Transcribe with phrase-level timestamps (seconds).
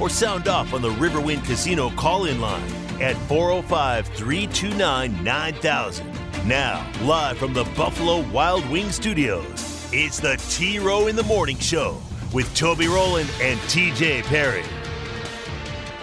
[0.00, 2.70] or sound off on the Riverwind Casino call in line
[3.00, 6.06] at 405 329 9000.
[6.46, 11.58] Now, live from the Buffalo Wild Wing Studios, it's the T Row in the Morning
[11.58, 12.00] Show
[12.32, 14.64] with Toby Rowland and TJ Perry.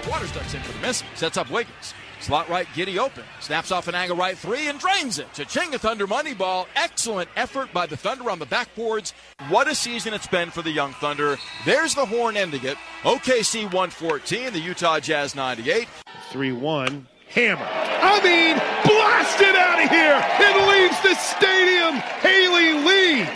[0.10, 1.04] Waters ducks in for the miss.
[1.16, 1.94] Sets up Wiggins.
[2.20, 3.24] Slot right, Giddy open.
[3.40, 5.32] Snaps off an angle right three and drains it.
[5.34, 6.68] Cha-ching Thunder money ball.
[6.76, 9.14] Excellent effort by the Thunder on the backboards.
[9.50, 11.38] What a season it's been for the Young Thunder.
[11.66, 12.78] There's the horn ending it.
[13.04, 15.88] OKC 114, the Utah Jazz 98.
[16.32, 17.08] 3 1.
[17.30, 17.68] Hammer.
[17.70, 20.20] I mean, blasted out of here.
[20.40, 21.96] It leaves the stadium.
[22.22, 23.30] Haley Lee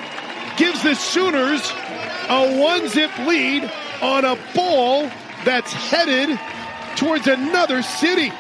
[0.58, 1.72] gives the Sooners
[2.30, 3.70] a one zip lead
[4.02, 5.10] on a ball
[5.44, 6.40] that's headed
[6.96, 8.32] towards another city.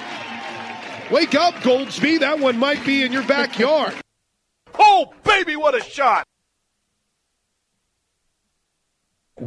[1.12, 2.22] Wake up, Goldsby.
[2.22, 3.94] That one might be in your backyard.
[4.80, 6.24] oh, baby, what a shot!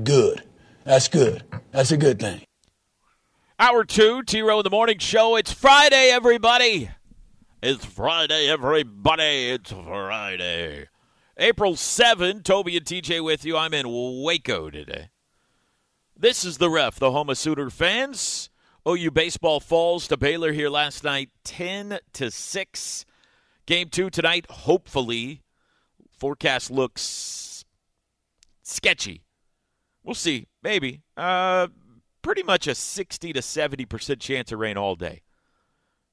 [0.02, 0.42] Good.
[0.84, 1.42] That's good.
[1.70, 2.42] That's a good thing.
[3.58, 5.36] Hour two, T Row in the Morning Show.
[5.36, 6.90] It's Friday, everybody.
[7.62, 9.50] It's Friday, everybody.
[9.50, 10.88] It's Friday.
[11.38, 13.56] April 7, Toby and TJ with you.
[13.56, 15.08] I'm in Waco today.
[16.16, 18.50] This is the ref, the home of Sooner fans.
[18.86, 23.06] OU baseball falls to Baylor here last night, 10 to 6.
[23.66, 25.40] Game two tonight, hopefully.
[26.18, 27.64] Forecast looks
[28.62, 29.22] sketchy.
[30.02, 30.48] We'll see.
[30.62, 31.00] Maybe.
[31.16, 31.68] Uh,
[32.20, 35.22] pretty much a 60 to 70% chance of rain all day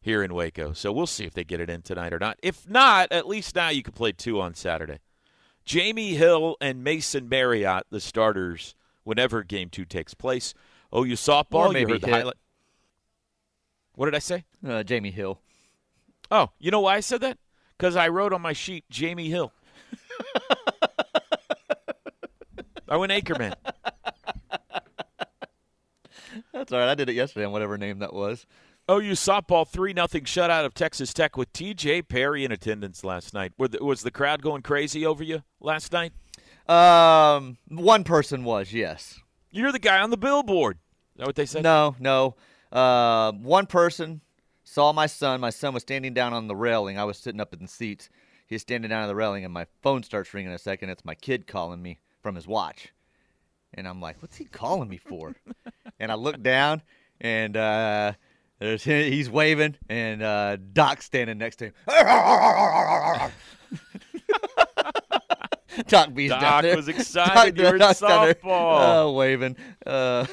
[0.01, 0.71] here in Waco.
[0.71, 2.39] So we'll see if they get it in tonight or not.
[2.41, 4.99] If not, at least now you can play two on Saturday.
[5.65, 10.53] Jamie Hill and Mason Marriott, the starters whenever game two takes place.
[10.91, 12.15] Oh, you softball, or maybe you heard the hit.
[12.15, 12.35] highlight.
[14.01, 14.45] What did I say?
[14.67, 15.39] Uh, Jamie Hill.
[16.31, 17.37] Oh, you know why I said that?
[17.77, 19.53] Because I wrote on my sheet Jamie Hill.
[22.89, 23.53] I went Anchorman.
[26.51, 26.89] That's all right.
[26.89, 28.47] I did it yesterday on whatever name that was.
[28.89, 32.01] OU softball three nothing shutout of Texas Tech with T.J.
[32.01, 33.53] Perry in attendance last night.
[33.59, 36.11] Were the, was the crowd going crazy over you last night?
[36.67, 39.19] Um, one person was yes.
[39.51, 40.79] You're the guy on the billboard.
[41.13, 41.61] Is that what they said?
[41.61, 42.35] No, no.
[42.71, 44.21] Uh, one person
[44.63, 45.41] saw my son.
[45.41, 46.97] My son was standing down on the railing.
[46.97, 48.09] I was sitting up in the seats.
[48.47, 50.89] He's standing down on the railing, and my phone starts ringing in a second.
[50.89, 52.93] It's my kid calling me from his watch.
[53.73, 55.35] And I'm like, what's he calling me for?
[55.99, 56.81] and I look down,
[57.21, 58.13] and uh,
[58.59, 61.73] there's he's waving, and uh, Doc's standing next to him.
[65.87, 66.75] Doc B's Doc down there.
[66.75, 69.07] was excited you were in Doc's down there, softball.
[69.07, 69.55] uh, waving.
[69.83, 70.27] Uh,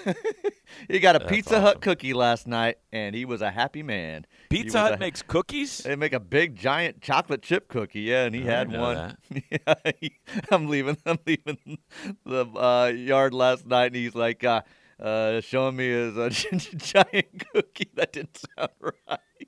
[0.89, 4.27] he got a That's Pizza Hut cookie last night, and he was a happy man.
[4.51, 5.79] Pizza Hut a- makes cookies.
[5.79, 9.17] They make a big giant chocolate chip cookie, yeah, and he I had one.
[9.51, 10.17] yeah, he-
[10.51, 10.99] I'm leaving.
[11.07, 11.79] I'm leaving
[12.27, 14.61] the uh, yard last night, and he's like, uh,
[15.01, 16.29] uh, showing me his uh,
[16.77, 17.91] giant cookie.
[17.95, 19.48] That didn't sound right.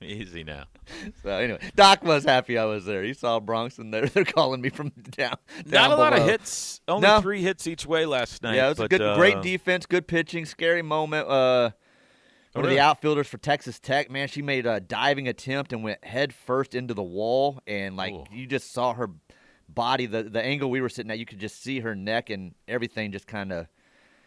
[0.02, 0.64] Easy now.
[1.22, 3.02] So anyway, Doc was happy I was there.
[3.02, 5.36] He saw Bronx, and they're they're calling me from down.
[5.58, 6.80] Not down a lot of hits.
[6.88, 7.20] Only No.
[7.20, 8.56] three hits each way last night.
[8.56, 11.28] Yeah, it was a good, uh, great defense, good pitching, scary moment.
[11.28, 11.70] Uh,
[12.52, 15.84] Oh, one of the outfielders for Texas Tech, man, she made a diving attempt and
[15.84, 18.24] went head first into the wall, and like Ooh.
[18.32, 19.08] you just saw her
[19.68, 22.56] body, the the angle we were sitting at, you could just see her neck and
[22.66, 23.68] everything just kind of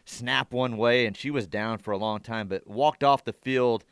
[0.05, 3.33] snap one way, and she was down for a long time, but walked off the
[3.33, 3.83] field.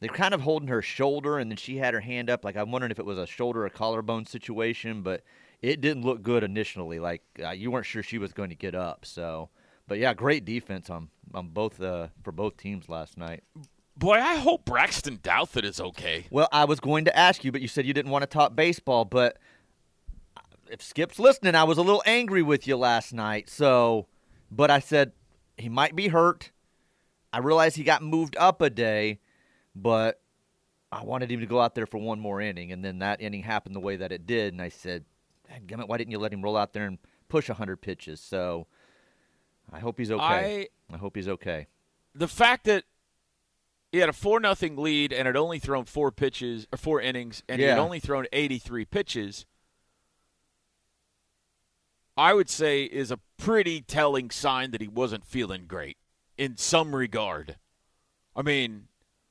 [0.00, 2.44] They're kind of holding her shoulder, and then she had her hand up.
[2.44, 5.22] Like I'm wondering if it was a shoulder or collarbone situation, but
[5.60, 7.00] it didn't look good initially.
[7.00, 9.04] Like uh, you weren't sure she was going to get up.
[9.04, 9.50] So,
[9.88, 13.42] but yeah, great defense on on both uh, for both teams last night.
[13.96, 16.26] Boy, I hope Braxton Douthit is okay.
[16.30, 18.54] Well, I was going to ask you, but you said you didn't want to talk
[18.54, 19.04] baseball.
[19.04, 19.38] But
[20.70, 23.50] if Skip's listening, I was a little angry with you last night.
[23.50, 24.06] So,
[24.52, 25.12] but I said
[25.56, 26.52] he might be hurt.
[27.32, 29.18] I realized he got moved up a day,
[29.82, 30.20] but
[30.90, 33.42] I wanted him to go out there for one more inning, and then that inning
[33.42, 35.04] happened the way that it did, and I said,
[35.66, 36.98] "Damn it, why didn't you let him roll out there and
[37.28, 38.66] push hundred pitches?" So,
[39.72, 40.68] I hope he's okay.
[40.92, 41.66] I, hope he's okay.
[42.14, 42.84] The fact that
[43.92, 47.42] he had a four nothing lead and had only thrown four pitches or four innings,
[47.48, 49.46] and he had only thrown eighty three pitches.
[52.16, 55.98] I would say is a pretty telling sign that he wasn't feeling great.
[56.36, 57.56] in some regard.
[58.34, 58.88] I mean,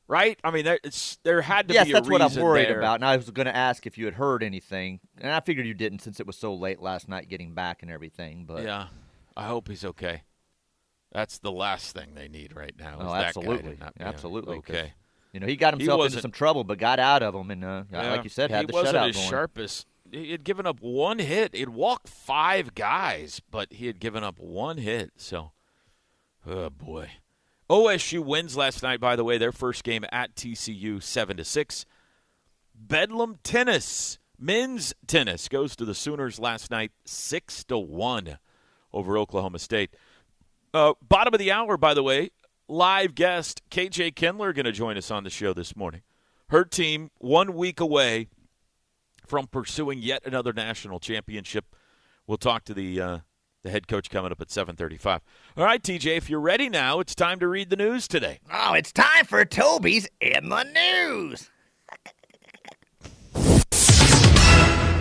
[0.07, 0.39] right?
[0.43, 0.79] I mean, there,
[1.23, 2.19] there had to yes, be a reason there.
[2.19, 2.79] Yes, that's what I'm worried there.
[2.79, 2.95] about.
[2.95, 5.73] And I was going to ask if you had heard anything, and I figured you
[5.73, 8.45] didn't since it was so late last night getting back and everything.
[8.45, 8.87] But Yeah,
[9.35, 10.23] I hope he's okay.
[11.11, 12.97] That's the last thing they need right now.
[12.99, 13.75] Oh, absolutely.
[13.75, 13.95] guy to not
[14.45, 14.93] be okay.
[15.31, 17.83] you know he got himself into some trouble, but got out of them, and uh,
[17.91, 19.29] Yeah, like you said, had he the wasn't shutout his going.
[19.29, 19.87] sharpest.
[20.11, 21.53] He had given up one hit.
[21.55, 25.11] He'd walked five guys, but he had given up one hit.
[25.17, 25.51] So,
[26.45, 27.09] oh boy.
[27.69, 28.99] OSU wins last night.
[28.99, 31.85] By the way, their first game at TCU, seven to six.
[32.73, 38.37] Bedlam tennis, men's tennis, goes to the Sooners last night, six to one
[38.93, 39.95] over Oklahoma State.
[40.73, 42.31] Uh, bottom of the hour, by the way,
[42.67, 46.01] live guest KJ Kindler going to join us on the show this morning.
[46.49, 48.27] Her team one week away
[49.25, 51.75] from pursuing yet another national championship.
[52.25, 53.17] We'll talk to the uh,
[53.67, 55.21] the head coach coming up at 7:35.
[55.55, 58.39] All right, TJ, if you're ready now, it's time to read the news today.
[58.51, 61.49] Oh, it's time for Toby's in the news.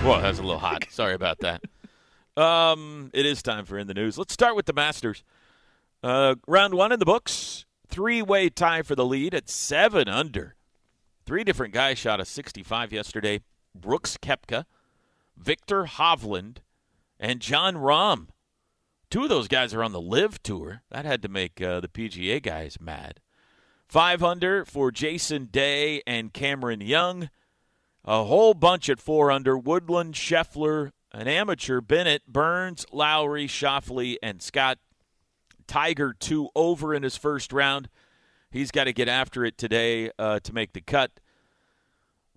[0.05, 0.87] Well, that's a little hot.
[0.91, 1.63] Sorry about that.
[2.37, 4.19] Um, it is time for in the news.
[4.19, 5.25] Let's start with the Masters.
[6.03, 7.65] Uh, round one in the books.
[7.89, 10.55] Three-way tie for the lead at seven under.
[11.25, 13.41] Three different guys shot a 65 yesterday.
[13.75, 14.67] Brooks Koepka,
[15.35, 16.59] Viktor Hovland,
[17.19, 18.29] and Jon Rahm.
[19.11, 20.83] Two of those guys are on the LIV Tour.
[20.91, 23.21] That had to make uh, the PGA guys mad.
[23.89, 27.31] Five under for Jason Day and Cameron Young.
[28.05, 34.43] A whole bunch at four under Woodland, Scheffler, an amateur, Bennett, Burns, Lowry, Schauffele, and
[34.43, 34.79] Scott.
[35.67, 37.89] Tiger two over in his first round.
[38.51, 41.13] He's got to get after it today uh, to make the cut.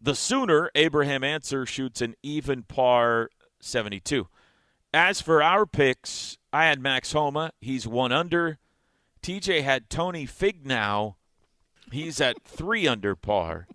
[0.01, 3.30] The Sooner, Abraham Ancer shoots an even par
[3.60, 4.27] 72.
[4.94, 7.51] As for our picks, I had Max Homa.
[7.62, 8.57] He's one under.
[9.21, 11.15] TJ had Tony Finau.
[11.91, 13.68] He's at three under par.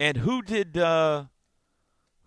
[0.00, 0.76] And who did?
[0.76, 1.24] Uh,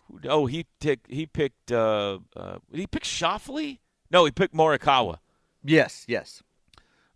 [0.07, 1.12] who, oh, he picked.
[1.12, 1.72] He picked.
[1.72, 3.80] Uh, uh, did he pick Schauffele?
[4.12, 5.18] No, he picked Morikawa.
[5.63, 6.44] Yes, yes.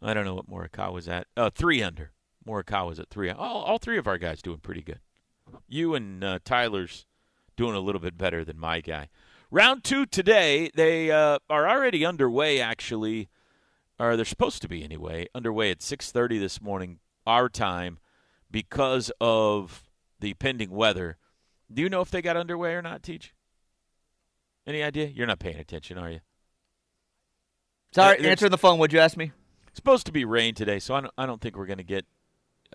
[0.01, 1.27] I don't know what Morikawa's at.
[1.37, 2.11] Uh, three under.
[2.47, 3.29] Morikawa's at three.
[3.29, 4.99] All, all three of our guys doing pretty good.
[5.67, 7.05] You and uh, Tyler's
[7.55, 9.09] doing a little bit better than my guy.
[9.51, 10.71] Round two today.
[10.73, 12.61] They uh, are already underway.
[12.61, 13.29] Actually,
[13.99, 15.27] or they're supposed to be anyway.
[15.35, 17.99] Underway at six thirty this morning, our time,
[18.49, 19.83] because of
[20.19, 21.17] the pending weather.
[21.71, 23.33] Do you know if they got underway or not, Teach?
[24.65, 25.07] Any idea?
[25.07, 26.19] You're not paying attention, are you?
[27.93, 28.77] Sorry, there's- answering the phone.
[28.79, 29.31] What'd you ask me?
[29.73, 32.05] Supposed to be rain today, so I don't, I don't think we're going to get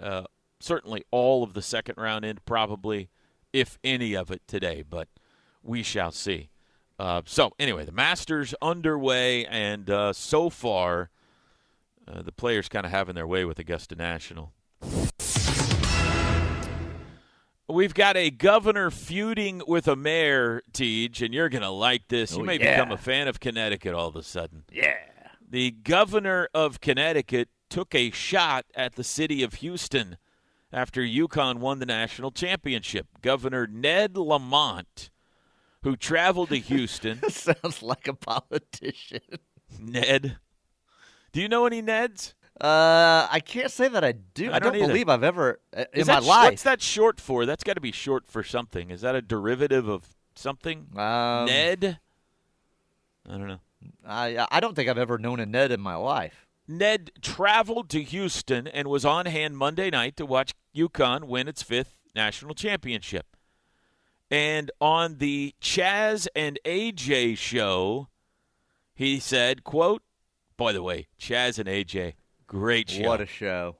[0.00, 0.24] uh,
[0.60, 3.10] certainly all of the second round in, probably,
[3.52, 5.08] if any of it today, but
[5.62, 6.48] we shall see.
[6.98, 11.10] Uh, so, anyway, the Masters underway, and uh, so far,
[12.08, 14.52] uh, the players kind of having their way with Augusta National.
[17.68, 22.32] We've got a governor feuding with a mayor, Tej, and you're going to like this.
[22.36, 22.76] You Oh, may yeah.
[22.76, 24.62] become a fan of Connecticut all of a sudden.
[24.72, 24.94] Yeah.
[25.48, 30.16] The governor of Connecticut took a shot at the city of Houston
[30.72, 33.08] after UConn won the national championship.
[33.20, 35.10] Governor Ned Lamont,
[35.86, 37.20] who traveled to Houston.
[37.30, 39.20] Sounds like a politician.
[39.78, 40.36] Ned.
[41.30, 42.34] Do you know any Neds?
[42.60, 44.50] Uh, I can't say that I do.
[44.50, 46.50] I I don't don't, believe I've ever uh, in my sh- life.
[46.50, 47.46] What's that short for?
[47.46, 48.90] That's got to be short for something.
[48.90, 50.88] Is that a derivative of something?
[50.96, 52.00] Um, Ned?
[53.28, 53.60] I don't know.
[54.04, 56.48] I I don't think I've ever known a Ned in my life.
[56.66, 61.62] Ned traveled to Houston and was on hand Monday night to watch UConn win its
[61.62, 63.36] fifth national championship.
[64.30, 68.08] And on the Chaz and AJ show,
[68.94, 70.02] he said, quote,
[70.56, 72.14] by the way, Chaz and AJ,
[72.46, 73.06] great show.
[73.08, 73.76] What a show!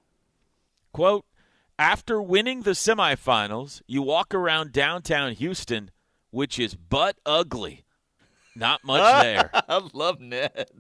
[0.93, 1.27] quote,
[1.79, 5.91] after winning the semifinals, you walk around downtown Houston,
[6.31, 7.85] which is butt ugly.
[8.55, 9.51] Not much there.
[9.53, 10.71] I love Ned.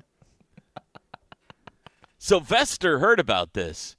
[2.18, 3.96] Sylvester heard about this.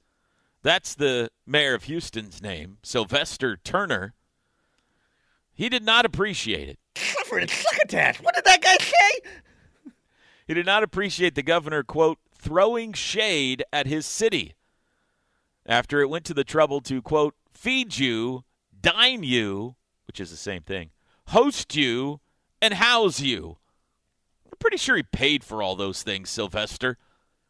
[0.62, 4.14] That's the mayor of Houston's name, Sylvester Turner.
[5.58, 6.78] He did not appreciate it.
[6.94, 8.22] Clifford Succotash.
[8.22, 9.92] What did that guy say?
[10.46, 14.54] He did not appreciate the governor, quote, throwing shade at his city
[15.66, 18.44] after it went to the trouble to, quote, feed you,
[18.80, 19.74] dine you,
[20.06, 20.90] which is the same thing,
[21.26, 22.20] host you,
[22.62, 23.58] and house you.
[24.46, 26.98] I'm pretty sure he paid for all those things, Sylvester.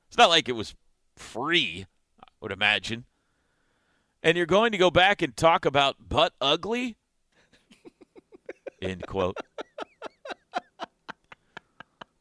[0.09, 0.75] It's not like it was
[1.15, 1.85] free,
[2.19, 3.05] I would imagine.
[4.23, 6.97] And you're going to go back and talk about butt ugly?
[8.81, 9.37] End quote.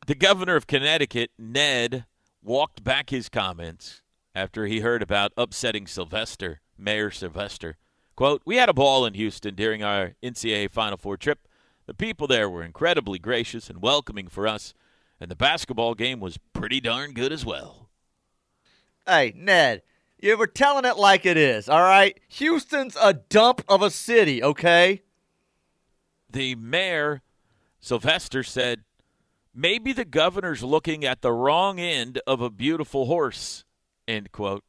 [0.08, 2.06] The governor of Connecticut, Ned,
[2.42, 4.02] walked back his comments
[4.34, 7.76] after he heard about upsetting Sylvester, Mayor Sylvester.
[8.16, 11.48] Quote, We had a ball in Houston during our NCAA Final Four trip.
[11.88, 14.74] The people there were incredibly gracious and welcoming for us,
[15.20, 17.90] and the basketball game was pretty darn good as well.
[19.06, 19.84] Hey, Ned,
[20.20, 22.18] you were telling it like it is, all right?
[22.30, 25.02] Houston's a dump of a city, okay?
[26.38, 27.24] The mayor,
[27.80, 28.84] Sylvester, said,
[29.56, 33.66] Maybe the governor's looking at the wrong end of a beautiful horse,
[34.08, 34.64] end quote.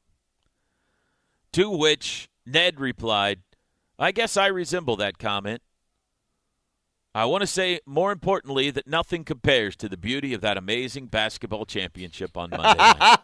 [1.53, 3.41] To which Ned replied,
[3.99, 5.61] I guess I resemble that comment.
[7.15, 11.09] I want to say, more importantly, that nothing compares to the beauty of that amazing
[11.09, 13.19] basketball championship on Monday night.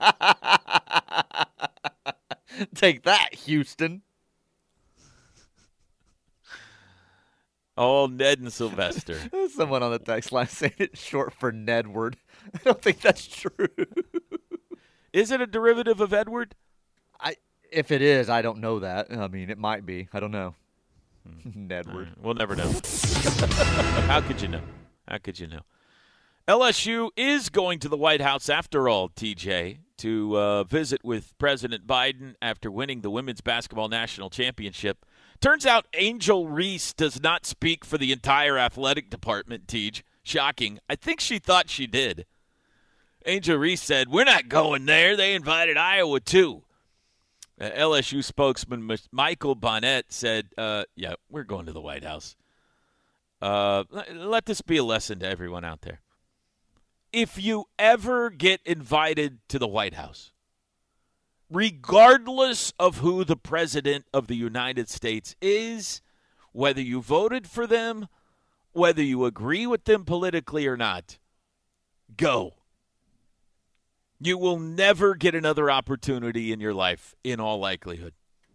[2.75, 4.03] Take that, Houston.
[7.77, 9.19] Oh, Ned and Sylvester.
[9.55, 12.15] Someone on the text line saying it's short for Nedward.
[12.55, 13.69] I don't think that's true.
[15.13, 16.55] Is it a derivative of Edward?
[17.21, 17.37] I
[17.71, 19.13] if it is, I don't know that.
[19.13, 20.09] I mean, it might be.
[20.13, 20.55] I don't know.
[21.47, 22.17] Nedward.
[22.21, 22.71] We'll never know.
[24.07, 24.61] How could you know?
[25.09, 25.61] How could you know?
[26.47, 31.87] LSU is going to the White House after all, TJ, to uh, visit with President
[31.87, 35.07] Biden after winning the women's basketball national championship.
[35.41, 40.03] Turns out Angel Reese does not speak for the entire athletic department, TJ.
[40.27, 40.79] Shocking.
[40.89, 42.25] I think she thought she did.
[43.27, 45.17] Angel Reese said, We're not going there.
[45.17, 46.63] They invited Iowa too.
[47.61, 52.37] Uh, LSU spokesman Michael Bonnette said, uh, Yeah, we're going to the White House.
[53.41, 56.01] Uh, let this be a lesson to everyone out there.
[57.13, 60.33] If you ever get invited to the White House,
[61.55, 66.03] regardless of who the president of the United States is,
[66.53, 68.09] whether you voted for them,
[68.73, 71.19] whether you agree with them politically or not,
[72.17, 72.55] go.
[74.21, 78.15] You will never get another opportunity in your life, in all likelihood.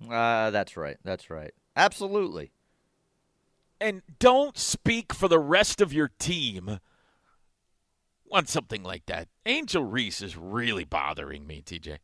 [0.09, 0.97] Uh, that's right.
[1.03, 1.53] That's right.
[1.75, 2.51] Absolutely.
[3.79, 6.79] And don't speak for the rest of your team
[8.29, 9.29] on something like that.
[9.45, 11.99] Angel Reese is really bothering me, TJ.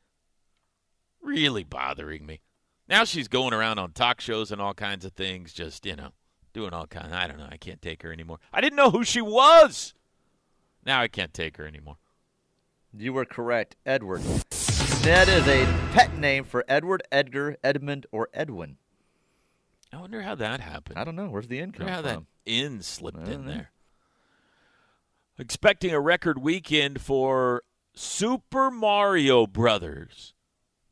[1.25, 2.39] Really bothering me.
[2.88, 6.12] Now she's going around on talk shows and all kinds of things, just, you know,
[6.53, 7.12] doing all kinds.
[7.12, 7.48] I don't know.
[7.50, 8.38] I can't take her anymore.
[8.53, 9.96] I didn't know who she was.
[10.86, 11.98] Now I can't take her anymore.
[12.96, 14.22] You were correct, Edward.
[15.03, 18.77] Ned is a pet name for Edward, Edgar, Edmund, or Edwin.
[19.91, 21.00] I wonder how that happened.
[21.00, 21.27] I don't know.
[21.27, 22.27] Where's the in come how that from?
[22.46, 23.51] in slipped in know.
[23.51, 23.72] there.
[25.39, 27.63] Expecting a record weekend for
[27.96, 30.35] Super Mario Brothers.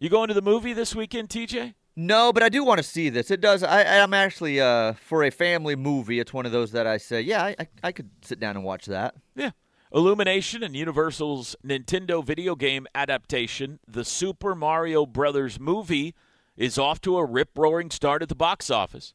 [0.03, 1.75] You going to the movie this weekend, TJ?
[1.95, 3.31] No, but I do want to see this.
[3.31, 3.63] It does.
[3.63, 6.19] I, I'm actually uh, for a family movie.
[6.19, 8.65] It's one of those that I say, yeah, I, I, I could sit down and
[8.65, 9.15] watch that.
[9.33, 9.51] Yeah.
[9.93, 16.13] Illumination and Universal's Nintendo video game adaptation, the Super Mario Brothers movie,
[16.57, 19.13] is off to a rip roaring start at the box office.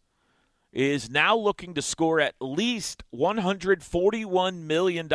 [0.72, 5.06] Is now looking to score at least $141 million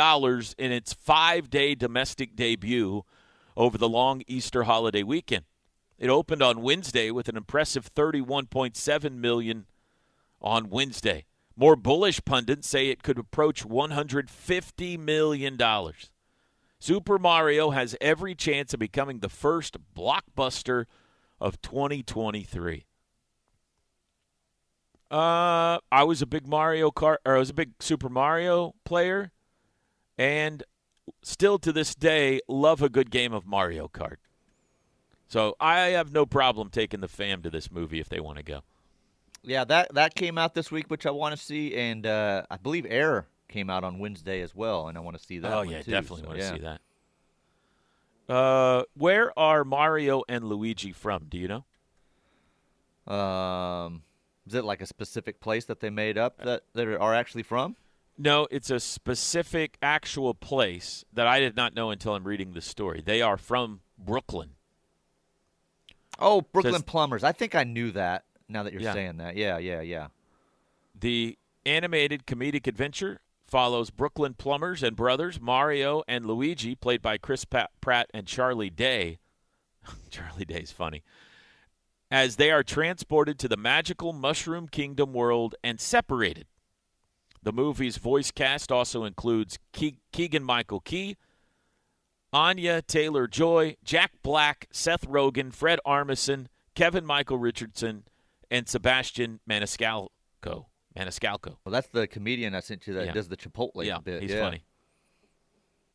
[0.60, 3.06] in its five day domestic debut
[3.58, 5.46] over the long Easter holiday weekend.
[6.04, 9.68] It opened on Wednesday with an impressive 31.7 million
[10.42, 11.24] on Wednesday.
[11.56, 15.58] More bullish pundits say it could approach $150 million.
[16.78, 20.88] Super Mario has every chance of becoming the first blockbuster
[21.40, 22.86] of 2023.
[25.10, 29.32] Uh, I was a big Mario Kart, or I was a big Super Mario player,
[30.18, 30.64] and
[31.22, 34.18] still to this day love a good game of Mario Kart.
[35.34, 38.44] So I have no problem taking the fam to this movie if they want to
[38.44, 38.62] go.
[39.42, 42.58] Yeah, that that came out this week, which I want to see, and uh, I
[42.58, 45.52] believe Air came out on Wednesday as well, and I want to see that.
[45.52, 46.54] oh yeah, too, definitely so, want to yeah.
[46.54, 46.60] see
[48.28, 48.32] that.
[48.32, 51.26] Uh, where are Mario and Luigi from?
[51.28, 51.48] Do you
[53.08, 53.12] know?
[53.12, 54.04] Um,
[54.46, 57.76] is it like a specific place that they made up that that are actually from?
[58.20, 62.62] No, it's a specific actual place that I did not know until I'm reading the
[62.62, 63.02] story.
[63.04, 64.52] They are from Brooklyn.
[66.24, 67.24] Oh, Brooklyn Plumbers.
[67.24, 68.24] I think I knew that.
[68.50, 68.94] Now that you're Yeah.
[68.94, 70.08] saying that, yeah, yeah, yeah.
[71.00, 77.46] The animated comedic adventure follows Brooklyn plumbers and brothers Mario and Luigi, played by Chris
[77.46, 79.20] Pa- Pratt and Charlie Day.
[80.10, 81.04] Charlie Day's funny.
[82.12, 86.46] As they are transported to the magical Mushroom Kingdom world and separated.
[87.42, 91.18] The movie's voice cast also includes Ke- Keegan Michael Key,
[92.34, 98.04] Anya Taylor Joy, Jack Black, Seth Rogen, Fred Armisen, Kevin Michael Richardson,
[98.50, 100.66] and Sebastian Maniscalco.
[100.98, 101.58] Maniscalco.
[101.66, 103.12] Well, that's the comedian I sent you that Yeah.
[103.14, 104.22] does the Chipotle yeah, bit.
[104.22, 104.42] he's yeah.
[104.42, 104.64] funny.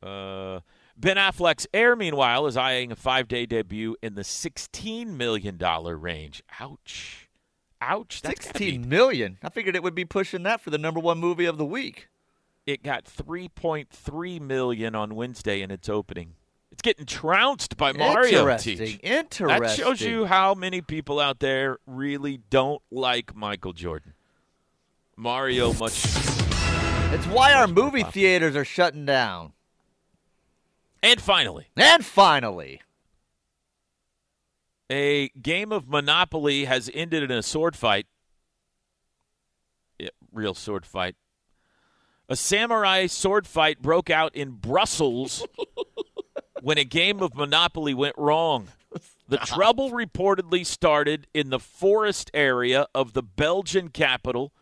[0.03, 0.61] Uh,
[0.97, 6.43] Ben Affleck's Air, meanwhile, is eyeing a five day debut in the $16 million range.
[6.61, 7.29] Ouch.
[7.81, 8.23] Ouch.
[8.23, 9.39] That's gotta be- Sixteen million.
[9.43, 12.09] I figured it would be pushing that for the number one movie of the week.
[12.69, 16.35] It got 3.3 million on Wednesday in its opening.
[16.71, 18.41] It's getting trounced by Mario.
[18.41, 18.77] Interesting.
[18.77, 19.01] Teach.
[19.03, 19.63] Interesting.
[19.63, 24.13] That shows you how many people out there really don't like Michael Jordan.
[25.17, 26.05] Mario much
[27.15, 29.55] It's why our movie theaters are shutting down.
[31.03, 32.83] And finally, And finally,
[34.91, 38.07] a game of Monopoly has ended in a sword fight.
[39.99, 41.17] Yeah, real sword fight.
[42.29, 45.47] A samurai sword fight broke out in Brussels
[46.61, 48.69] when a game of Monopoly went wrong.
[49.29, 54.53] The trouble reportedly started in the forest area of the Belgian capital.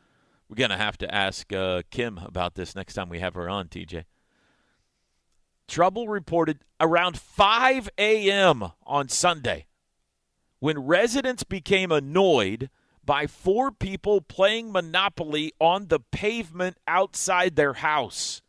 [0.49, 3.49] We're going to have to ask uh, Kim about this next time we have her
[3.49, 4.04] on, TJ.
[5.66, 8.70] Trouble reported around 5 a.m.
[8.85, 9.66] on Sunday
[10.61, 12.70] when residents became annoyed
[13.06, 18.42] by four people playing Monopoly on the pavement outside their house.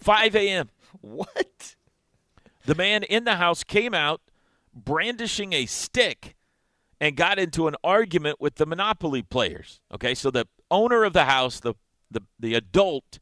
[0.00, 0.70] 5 a.m.
[1.00, 1.76] what?
[2.64, 4.22] The man in the house came out
[4.74, 6.34] brandishing a stick
[7.00, 9.80] and got into an argument with the Monopoly players.
[9.92, 11.74] Okay, so the owner of the house, the,
[12.10, 13.18] the, the adult,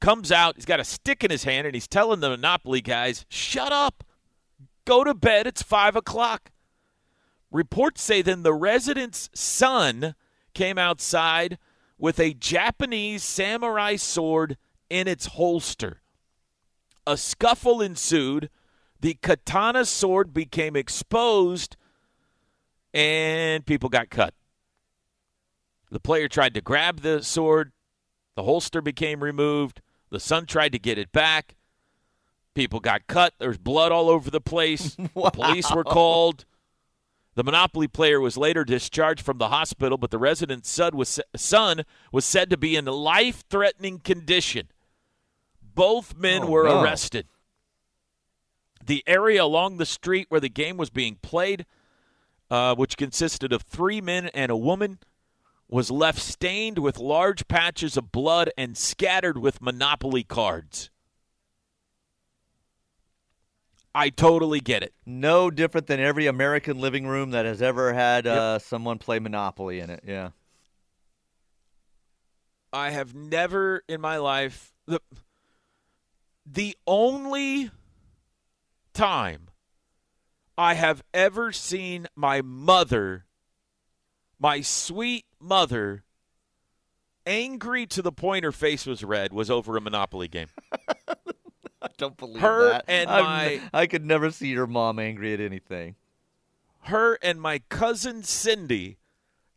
[0.00, 0.56] comes out.
[0.56, 4.04] He's got a stick in his hand and he's telling the Monopoly guys, shut up,
[4.84, 5.46] go to bed.
[5.46, 6.50] It's 5 o'clock.
[7.50, 10.14] Reports say then the resident's son
[10.54, 11.58] came outside
[11.98, 14.56] with a Japanese samurai sword
[14.90, 16.00] in its holster.
[17.06, 18.50] A scuffle ensued.
[19.00, 21.76] The katana sword became exposed,
[22.92, 24.34] and people got cut.
[25.90, 27.72] The player tried to grab the sword.
[28.34, 29.82] The holster became removed.
[30.10, 31.56] The son tried to get it back.
[32.54, 33.34] People got cut.
[33.38, 34.96] There's blood all over the place.
[35.14, 36.44] The police were called.
[37.36, 41.84] The Monopoly player was later discharged from the hospital, but the resident's son was, son
[42.10, 44.68] was said to be in life threatening condition.
[45.62, 46.82] Both men Oh, were no.
[46.82, 47.28] arrested.
[48.84, 51.66] The area along the street where the game was being played,
[52.50, 54.98] uh, which consisted of three men and a woman,
[55.68, 60.88] was left stained with large patches of blood and scattered with Monopoly cards.
[63.96, 64.92] I totally get it.
[65.06, 69.80] No different than every American living room that has ever had uh, someone play Monopoly
[69.80, 70.04] in it.
[70.06, 70.30] Yeah.
[72.74, 75.00] I have never in my life the
[76.44, 77.70] the only
[78.92, 79.48] time
[80.58, 83.24] I have ever seen my mother
[84.38, 86.04] my sweet mother
[87.24, 90.48] angry to the point her face was red was over a monopoly game.
[91.90, 92.84] I don't believe Her that.
[92.88, 95.94] and I'm- my- I could never see your mom angry at anything.
[96.82, 98.98] Her and my cousin Cindy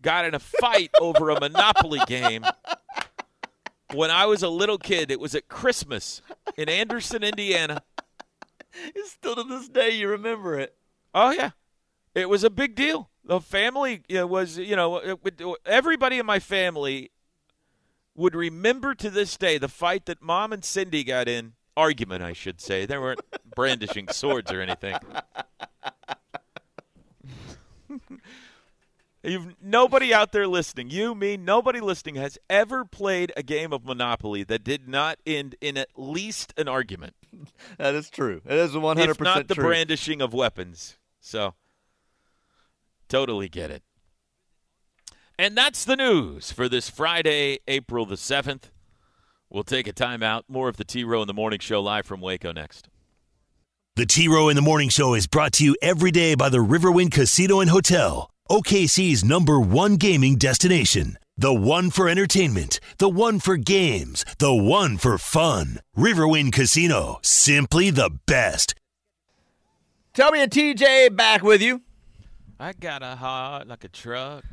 [0.01, 2.43] got in a fight over a monopoly game
[3.93, 5.11] when I was a little kid.
[5.11, 6.21] It was at Christmas
[6.57, 7.83] in Anderson, Indiana.
[9.05, 10.75] Still to this day, you remember it.
[11.13, 11.51] Oh yeah,
[12.15, 13.09] it was a big deal.
[13.23, 14.97] The family was, you know,
[15.65, 17.11] everybody in my family
[18.15, 21.53] would remember to this day the fight that Mom and Cindy got in.
[21.79, 22.85] Argument, I should say.
[22.85, 23.21] They weren't
[23.55, 24.97] brandishing swords or anything.
[29.23, 33.83] You've nobody out there listening, you, me, nobody listening has ever played a game of
[33.83, 37.15] Monopoly that did not end in at least an argument
[37.77, 38.41] That is true.
[38.45, 39.65] It is 100% if not the true.
[39.65, 40.97] brandishing of weapons.
[41.19, 41.55] So,
[43.07, 43.83] totally get it.
[45.37, 48.71] And that's the news for this Friday, April the 7th.
[49.49, 50.43] We'll take a timeout.
[50.47, 52.87] More of the T Row in the Morning Show live from Waco next.
[53.95, 56.59] The T Row in the Morning Show is brought to you every day by the
[56.59, 61.17] Riverwind Casino and Hotel, OKC's number one gaming destination.
[61.35, 65.79] The one for entertainment, the one for games, the one for fun.
[65.97, 68.75] Riverwind Casino, simply the best.
[70.13, 71.81] Tell me, a TJ back with you.
[72.59, 74.43] I got a heart like a truck.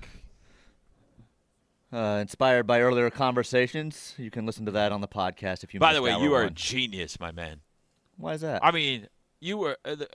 [1.96, 4.14] Uh, inspired by earlier conversations.
[4.18, 6.42] You can listen to that on the podcast if you By the way, you are
[6.42, 7.61] a genius, my man.
[8.18, 8.62] Why is that?
[8.62, 9.09] I mean,
[9.40, 10.06] you were uh, uh,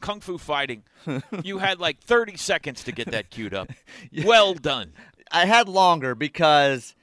[0.00, 0.84] kung fu fighting.
[1.42, 3.68] you had like 30 seconds to get that queued up.
[4.24, 4.92] Well done.
[5.32, 6.94] I had longer because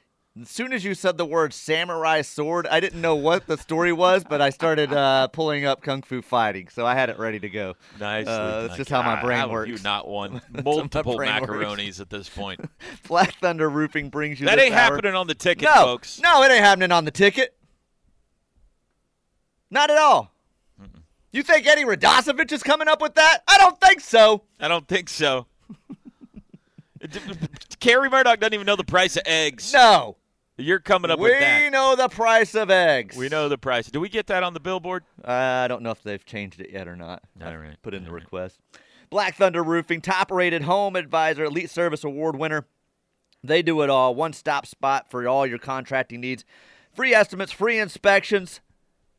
[0.42, 3.94] as soon as you said the word samurai sword, I didn't know what the story
[3.94, 7.40] was, but I started uh, pulling up kung fu fighting, so I had it ready
[7.40, 7.76] to go.
[8.00, 8.28] Nice.
[8.28, 9.70] Uh, that's just how my brain how works.
[9.70, 11.52] You not won my multiple brain works.
[11.52, 12.60] macaronis at this point.
[13.08, 14.96] Black Thunder Roofing brings you that ain't hour.
[14.96, 16.20] happening on the ticket, no, folks.
[16.20, 17.56] No, it ain't happening on the ticket.
[19.72, 20.32] Not at all.
[21.32, 23.40] You think Eddie Radosevich is coming up with that?
[23.46, 24.44] I don't think so.
[24.58, 25.48] I don't think so.
[27.82, 29.74] Carrie Murdoch doesn't even know the price of eggs.
[29.74, 30.16] No.
[30.58, 31.72] You're coming up we with that.
[31.72, 33.18] know the price of eggs.
[33.18, 33.88] We know the price.
[33.88, 35.04] Do we get that on the billboard?
[35.24, 37.24] Uh, I don't know if they've changed it yet or not.
[37.44, 37.76] All right.
[37.82, 38.24] Put in the All right.
[38.24, 38.60] request.
[39.10, 42.66] Black Thunder Roofing, top rated home advisor, elite service award winner.
[43.44, 44.16] They do it all.
[44.16, 46.46] One stop spot for all your contracting needs.
[46.94, 48.62] Free estimates, free inspections.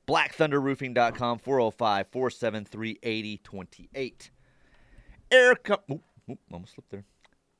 [0.09, 4.31] BlackThunderRoofing.com, 405 473 8028.
[5.31, 7.05] Air com- oop, oop, almost slipped there.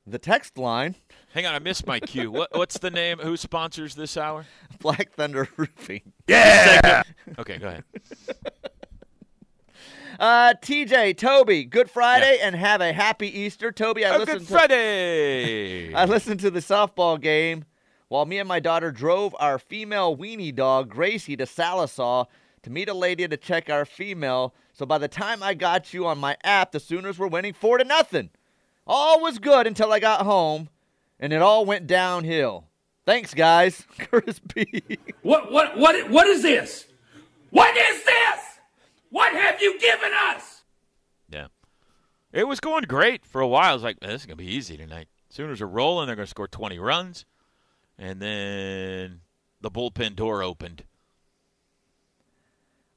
[0.09, 0.95] The text line,
[1.33, 2.31] Hang on, I missed my cue.
[2.37, 3.19] What, what's the name?
[3.19, 4.45] Who sponsors this hour?
[4.79, 6.13] Black Thunder Roofing.
[6.27, 7.03] Yeah.
[7.39, 7.83] Okay, go ahead.
[10.19, 13.71] Uh, TJ, Toby, Good Friday, and have a happy Easter.
[13.71, 15.93] Toby, I Oh, listened Good to Friday.
[15.93, 17.65] I listened to the softball game
[18.07, 22.25] while me and my daughter drove our female weenie dog, Gracie, to Sallisaw
[22.63, 24.55] to meet a lady to check our female.
[24.73, 27.77] So by the time I got you on my app, the Sooners were winning four
[27.77, 28.31] to nothing.
[28.87, 30.69] All was good until I got home,
[31.19, 32.65] and it all went downhill.
[33.05, 33.85] Thanks, guys.
[33.99, 34.83] Curtis B.
[35.21, 36.85] What what what what is this?
[37.49, 38.39] What is this?
[39.09, 40.63] What have you given us?
[41.29, 41.47] Yeah.
[42.33, 43.71] It was going great for a while.
[43.71, 45.07] I was like, this is going to be easy tonight.
[45.29, 46.07] Sooners are rolling.
[46.07, 47.25] They're going to score 20 runs.
[47.97, 49.21] And then
[49.61, 50.83] the bullpen door opened.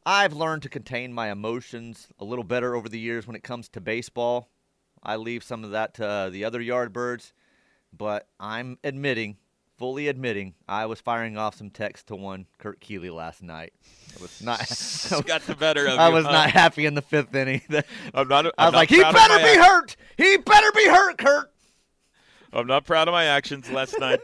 [0.04, 3.68] I've learned to contain my emotions a little better over the years when it comes
[3.70, 4.48] to baseball.
[5.02, 7.32] I leave some of that to uh, the other Yardbirds,
[7.96, 9.36] but I'm admitting,
[9.78, 13.72] fully admitting, I was firing off some text to one Kurt Keeley last night.
[14.18, 14.58] I was not.
[15.26, 16.32] got the better of I you, was huh?
[16.32, 17.62] not happy in the fifth inning.
[18.14, 18.46] I'm not.
[18.46, 19.96] I I'm was not like, he better be ac- hurt.
[20.16, 21.52] He better be hurt, Kurt.
[22.52, 24.20] I'm not proud of my actions last night.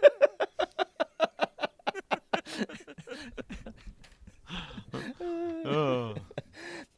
[5.64, 6.14] oh.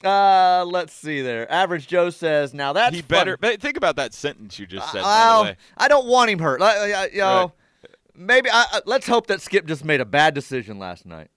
[0.05, 1.51] Uh, let's see there.
[1.51, 3.37] Average Joe says, now that's He funny." better.
[3.37, 5.03] but Think about that sentence you just said.
[5.03, 5.57] by Well, the way.
[5.77, 6.61] I don't want him hurt.
[6.61, 7.91] Like, uh, you know, Right.
[8.15, 11.31] maybe I, I- let's hope that Skip just made a bad decision last night.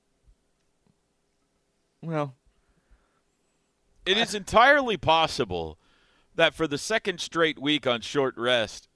[2.01, 2.35] Well,
[4.05, 5.77] It is entirely possible
[6.35, 8.87] that for the second straight week on short rest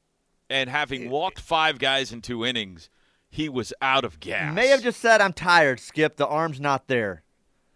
[0.50, 2.90] and having walked five guys in two innings,
[3.30, 4.54] he was out of gas.
[4.56, 6.16] may have just said, "I'm tired, Skip.
[6.18, 7.24] The arm's not there."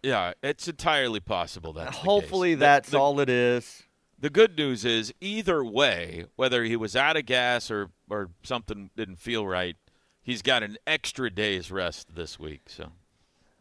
[0.02, 2.56] Yeah, it's entirely possible that's the Hopefully.
[2.56, 3.84] The- that's the, all it is.
[4.22, 8.90] The good news is either way, whether he was out of gas or or something
[8.98, 9.78] didn't feel right,
[10.22, 12.64] he's got an extra day's rest this week.
[12.68, 12.92] So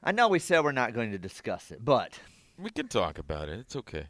[0.03, 2.19] I know we said we're not going to discuss it, but
[2.59, 3.61] we can talk about it.
[3.61, 4.07] It's okay.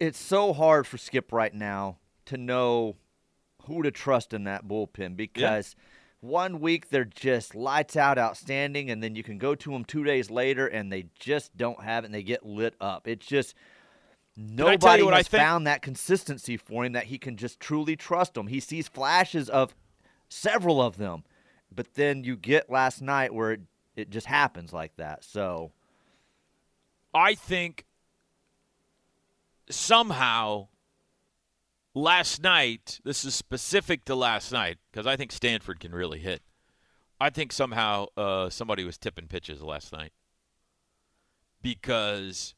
[0.00, 2.96] it's so hard for Skip right now to know
[3.66, 5.76] who to trust in that bullpen because
[6.24, 10.04] one week they're just lights out outstanding and then you can go to them 2
[10.04, 13.06] days later and they just don't have it and they get lit up.
[13.06, 13.54] It's just
[14.36, 17.94] I tell you nobody has found that consistency for him that he can just truly
[17.94, 19.74] trust him He sees flashes of
[20.28, 21.24] several of them.
[21.72, 23.60] But then you get last night where it,
[23.94, 25.24] it just happens like that.
[25.24, 25.72] So
[27.12, 27.84] I think
[29.68, 30.68] somehow
[31.94, 36.42] last night, this is specific to last night because I think Stanford can really hit.
[37.20, 40.12] I think somehow uh, somebody was tipping pitches last night
[41.62, 42.54] because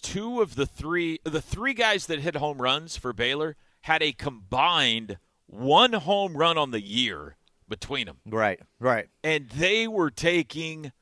[0.00, 4.12] two of the three, the three guys that hit home runs for Baylor had a
[4.12, 7.36] combined one home run on the year
[7.68, 9.08] between them right, right.
[9.24, 10.92] and they were taking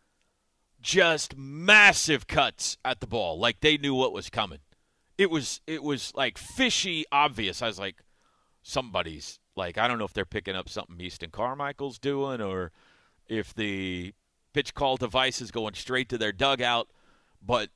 [0.80, 4.58] just massive cuts at the ball like they knew what was coming
[5.20, 7.60] it was it was like fishy obvious.
[7.60, 7.96] I was like
[8.62, 12.70] somebody's like i don't know if they're picking up something easton carmichael's doing or
[13.26, 14.12] if the
[14.52, 16.88] pitch call device is going straight to their dugout
[17.40, 17.70] but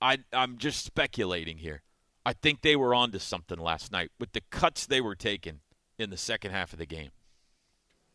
[0.00, 1.82] i i'm just speculating here.
[2.24, 5.58] I think they were onto something last night with the cuts they were taking
[5.98, 7.10] in the second half of the game.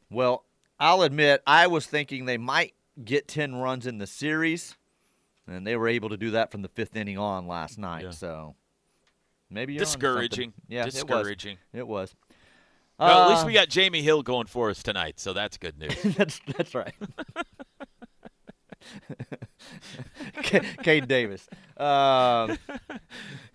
[0.09, 0.45] Well,
[0.79, 2.73] I'll admit I was thinking they might
[3.03, 4.76] get 10 runs in the series,
[5.47, 8.03] and they were able to do that from the fifth inning on last night.
[8.03, 8.11] Yeah.
[8.11, 8.55] So
[9.49, 10.53] maybe you're Discouraging.
[10.67, 11.57] Yeah, Discouraging.
[11.73, 12.11] It was.
[12.11, 12.15] It was.
[12.99, 15.77] Well, at least Uh, we got Jamie Hill going for us tonight, so that's good
[15.77, 16.01] news.
[16.17, 16.93] that's that's right.
[20.83, 22.57] Cade Davis, um,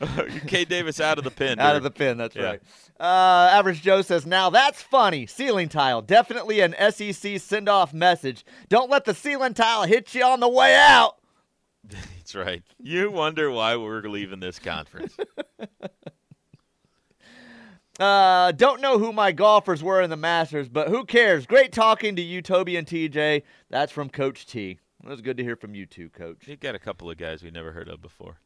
[0.46, 0.64] K.
[0.64, 1.58] Davis out of the pin.
[1.58, 1.76] out dude.
[1.78, 2.18] of the pin.
[2.18, 2.42] That's Yeah.
[2.44, 2.62] right.
[3.00, 5.26] Uh, Average Joe says, "Now that's funny.
[5.26, 8.44] Ceiling tile, definitely an SEC send-off message.
[8.68, 11.16] Don't let the ceiling tile hit you on the way out."
[11.84, 12.62] That's right.
[12.80, 15.16] You wonder why we're leaving this conference.
[18.00, 21.44] Uh, don't know who my golfers were in the Masters, but who cares?
[21.44, 23.42] Great talking to you, Toby and TJ.
[23.68, 24.80] That's from Coach T.
[25.04, 26.48] It was good to hear from you too, Coach.
[26.48, 28.38] You got a couple of guys we never heard of before.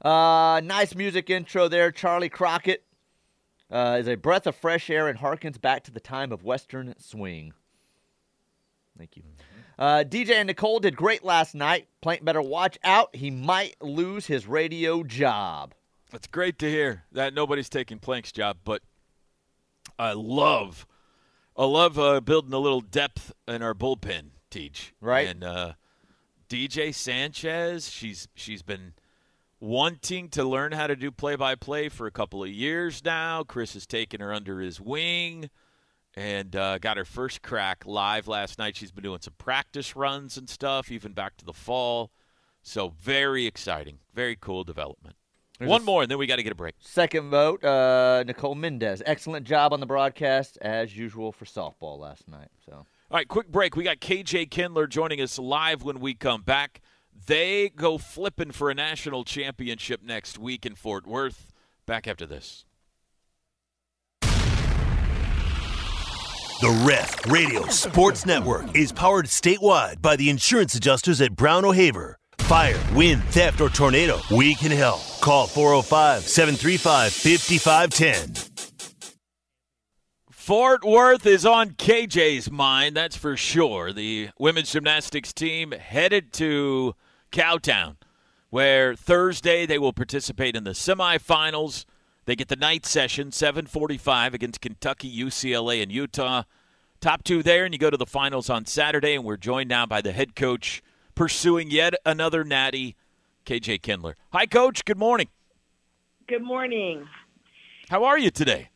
[0.00, 1.92] Uh, nice music intro there.
[1.92, 2.82] Charley Crockett
[3.70, 6.94] uh, is a breath of fresh air and harkens back to the time of Western
[6.98, 7.52] swing.
[8.96, 9.22] Thank you.
[9.78, 11.88] Uh, DJ and Nicole did great last night.
[12.00, 13.14] Plank better watch out.
[13.14, 15.74] He might lose his radio job.
[16.12, 18.82] It's great to hear that nobody's taking Plank's job, but
[19.98, 20.86] I love,
[21.56, 24.92] I love uh, building a little depth in our bullpen, Teach.
[25.00, 25.26] Right.
[25.26, 25.72] And uh,
[26.50, 28.92] DJ Sanchez, she's she's been
[29.58, 33.44] wanting to learn how to do play-by-play for a couple of years now.
[33.44, 35.48] Chris has taken her under his wing
[36.14, 38.76] and uh, got her first crack live last night.
[38.76, 42.10] She's been doing some practice runs and stuff, even back to the fall.
[42.62, 45.16] So very exciting, very cool development.
[45.58, 46.74] There's One more, and then we got to get a break.
[46.80, 49.02] Second vote, uh, Nicole Mendez.
[49.06, 52.48] Excellent job on the broadcast, as usual, for softball last night.
[52.66, 53.76] So All right, quick break.
[53.76, 56.80] We got KJ Kindler joining us live when we come back.
[57.26, 61.52] They go flipping for a national championship next week in Fort Worth.
[61.86, 62.64] Back after this.
[66.62, 72.16] The Ref Radio Sports Network is powered statewide by the insurance adjusters at Brown O'Haver.
[72.38, 75.00] Fire, wind, theft, or tornado, we can help.
[75.20, 78.76] Call 405 735 5510.
[80.30, 83.92] Fort Worth is on KJ's mind, that's for sure.
[83.92, 86.94] The women's gymnastics team headed to
[87.32, 87.96] Cowtown,
[88.50, 91.86] where Thursday they will participate in the semifinals.
[92.24, 96.44] They get the night session, 7:45 against Kentucky, UCLA, and Utah.
[97.00, 99.14] Top two there, and you go to the finals on Saturday.
[99.14, 100.82] And we're joined now by the head coach
[101.16, 102.94] pursuing yet another natty,
[103.44, 104.16] KJ Kindler.
[104.32, 104.84] Hi, coach.
[104.84, 105.28] Good morning.
[106.28, 107.08] Good morning.
[107.88, 108.68] How are you today?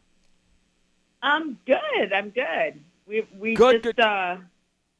[1.22, 2.12] I'm good.
[2.14, 2.82] I'm good.
[3.06, 4.00] We we Good, just good.
[4.00, 4.38] uh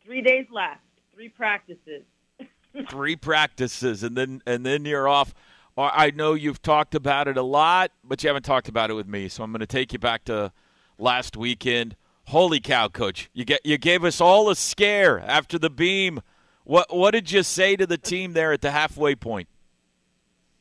[0.05, 0.81] three days left,
[1.13, 2.05] three practices.
[2.91, 5.35] three practices and then and then you're off.
[5.77, 9.07] I know you've talked about it a lot, but you haven't talked about it with
[9.07, 9.29] me.
[9.29, 10.53] So I'm going to take you back to
[10.99, 11.97] last weekend.
[12.29, 13.31] Holy cow, coach!
[13.35, 16.23] You get you gave us all a scare after the beam.
[16.65, 19.49] What what did you say to the team there at the halfway point?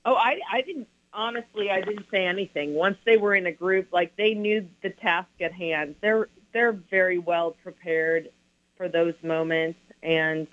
[0.03, 1.71] Oh, I I didn't honestly.
[1.71, 2.75] I didn't say anything.
[2.75, 5.95] Once they were in a group, like they knew the task at hand.
[6.01, 8.29] They're they're very well prepared
[8.77, 10.47] for those moments, and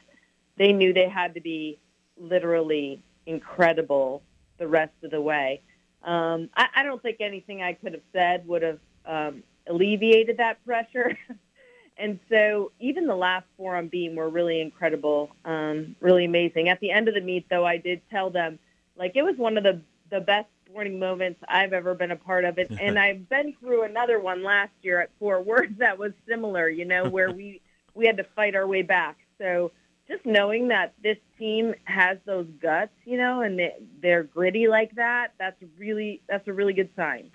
[0.57, 1.79] they knew they had to be
[2.17, 4.23] literally incredible
[4.63, 5.61] the rest of the way.
[6.05, 10.65] Um, I, I don't think anything I could have said would have um, alleviated that
[10.65, 11.19] pressure.
[11.97, 16.69] and so even the last four on beam were really incredible, um, really amazing.
[16.69, 18.61] At the end of the meet, though, I did tell them
[18.97, 22.45] like it was one of the the best sporting moments I've ever been a part
[22.45, 22.71] of it.
[22.81, 26.85] And I've been through another one last year at Fort Worth that was similar, you
[26.85, 27.61] know, where we
[27.95, 29.17] we had to fight our way back.
[29.39, 29.73] So
[30.13, 34.95] just knowing that this team has those guts, you know, and they, they're gritty like
[34.97, 37.31] that, that's really that's a really good sign.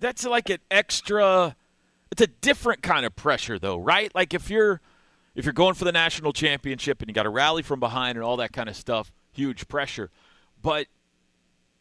[0.00, 1.56] That's like an extra.
[2.10, 4.12] It's a different kind of pressure, though, right?
[4.14, 4.80] Like if you're
[5.34, 8.24] if you're going for the national championship and you got to rally from behind and
[8.24, 10.10] all that kind of stuff, huge pressure.
[10.60, 10.88] But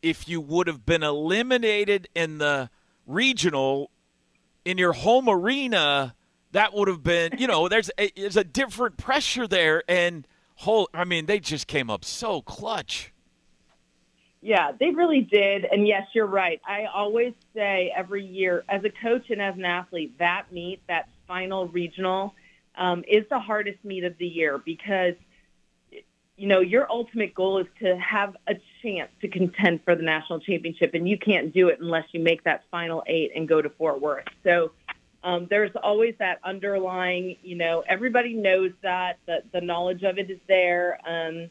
[0.02, 2.70] if you would have been eliminated in the
[3.06, 3.92] regional
[4.64, 6.16] in your home arena,
[6.52, 9.84] that would have been, you know, there's a, there's a different pressure there.
[9.88, 13.14] And whole, I mean, they just came up so clutch.
[14.42, 15.66] Yeah, they really did.
[15.66, 16.60] And yes, you're right.
[16.66, 21.10] I always say every year, as a coach and as an athlete, that meet, that
[21.28, 22.34] final regional,
[22.76, 25.14] um, is the hardest meet of the year because,
[26.38, 30.40] you know, your ultimate goal is to have a chance to contend for the national
[30.40, 33.70] championship, and you can't do it unless you make that final eight and go to
[33.70, 34.26] Fort Worth.
[34.44, 34.72] So
[35.24, 40.30] um, there's always that underlying, you know, everybody knows that, the, the knowledge of it
[40.30, 41.00] is there.
[41.06, 41.50] Um,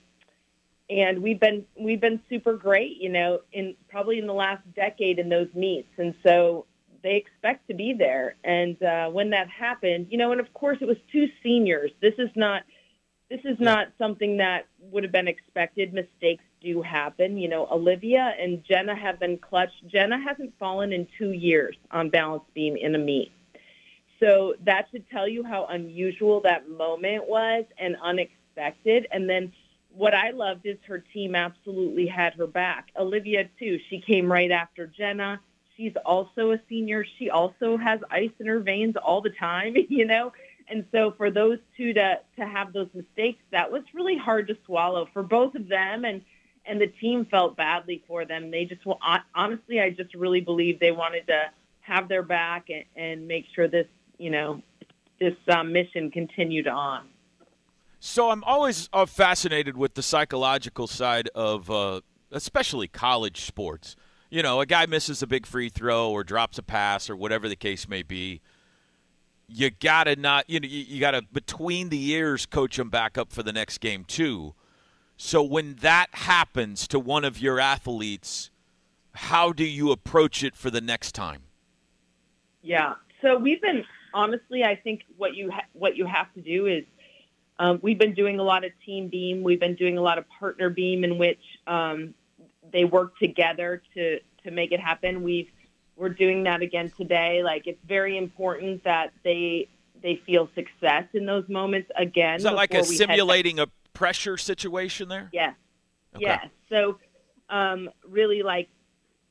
[0.89, 5.21] and we've been we've been super great, you know, in probably in the last decade
[5.21, 6.67] in those meets, and so
[7.03, 8.35] they expect to be there.
[8.43, 11.93] And uh, when that happened, you know, and of course it was two seniors.
[12.01, 12.65] This is not
[13.31, 15.95] this is not something that would have been expected.
[15.95, 17.39] Mistakes do happen.
[17.39, 19.71] You know, Olivia and Jenna have been clutch.
[19.87, 23.31] Jenna hasn't fallen in two years on balance beam in a meet.
[24.21, 29.07] So that should tell you how unusual that moment was and unexpected.
[29.11, 29.53] And then
[29.93, 32.91] what I loved is her team absolutely had her back.
[32.97, 33.79] Olivia too.
[33.89, 35.41] She came right after Jenna.
[35.77, 37.05] She's also a senior.
[37.19, 40.33] She also has ice in her veins all the time, you know.
[40.69, 44.57] And so for those two to to have those mistakes, that was really hard to
[44.67, 46.23] swallow for both of them and
[46.67, 48.51] and the team felt badly for them.
[48.51, 48.83] They just
[49.35, 53.67] honestly, I just really believe they wanted to have their back and, and make sure
[53.67, 53.87] this,
[54.21, 54.63] you know,
[55.19, 57.07] this um, mission continued on.
[57.99, 63.97] So I'm always uh, fascinated with the psychological side of, uh, especially college sports.
[64.31, 67.49] You know, a guy misses a big free throw or drops a pass or whatever
[67.49, 68.41] the case may be.
[69.49, 73.33] You gotta not, you know, you, you gotta between the ears coach them back up
[73.33, 74.55] for the next game too.
[75.17, 78.51] So when that happens to one of your athletes,
[79.13, 81.43] how do you approach it for the next time?
[82.63, 82.95] Yeah.
[83.21, 86.85] So we've been honestly, I think what you ha- what you have to do is
[87.59, 89.43] um, we've been doing a lot of team beam.
[89.43, 92.15] We've been doing a lot of partner beam in which um,
[92.73, 95.23] they work together to to make it happen.
[95.23, 95.49] We've
[95.97, 97.43] we're doing that again today.
[97.43, 99.69] Like it's very important that they
[100.03, 102.37] they feel success in those moments again.
[102.37, 105.29] Is that like a simulating a pressure situation there?
[105.33, 105.55] Yes.
[106.17, 106.25] Okay.
[106.25, 106.49] Yes.
[106.71, 106.99] So
[107.51, 108.69] um, really like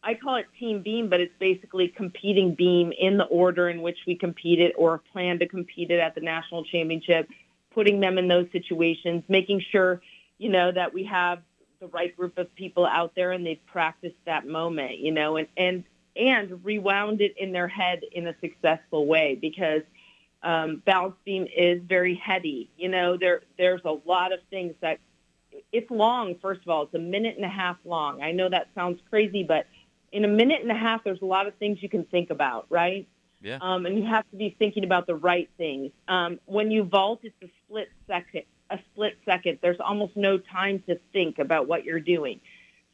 [0.01, 3.97] I call it team beam, but it's basically competing beam in the order in which
[4.07, 7.29] we competed or plan to compete it at the national championship,
[7.73, 10.01] putting them in those situations, making sure,
[10.37, 11.41] you know, that we have
[11.81, 15.47] the right group of people out there and they've practiced that moment, you know, and,
[15.57, 15.83] and,
[16.15, 19.81] and rewound it in their head in a successful way because
[20.43, 22.69] um, balance beam is very heady.
[22.77, 24.99] You know, there, there's a lot of things that
[25.71, 26.35] it's long.
[26.41, 28.21] First of all, it's a minute and a half long.
[28.21, 29.65] I know that sounds crazy, but
[30.11, 32.65] in a minute and a half, there's a lot of things you can think about,
[32.69, 33.07] right?
[33.41, 33.57] Yeah.
[33.61, 35.91] Um, and you have to be thinking about the right things.
[36.07, 38.43] Um, when you vault, it's a split second.
[38.69, 39.59] A split second.
[39.61, 42.39] There's almost no time to think about what you're doing.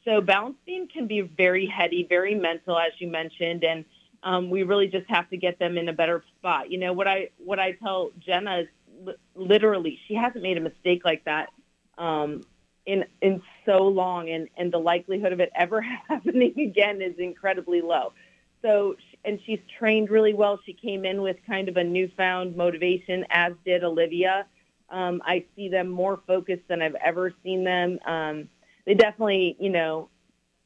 [0.06, 3.86] So balance beam can be very heady, very mental, as you mentioned, and
[4.23, 6.71] um, we really just have to get them in a better spot.
[6.71, 8.67] You know what I what I tell Jenna is
[9.04, 11.49] li- literally she hasn't made a mistake like that
[11.97, 12.43] um,
[12.86, 17.82] in in so long, and and the likelihood of it ever happening again is incredibly
[17.82, 18.13] low.
[18.62, 20.60] So, and she's trained really well.
[20.65, 24.48] She came in with kind of a newfound motivation, as did Olivia.
[24.89, 28.00] Um, I see them more focused than I've ever seen them.
[28.06, 28.50] Um,
[28.86, 30.10] they definitely, you know,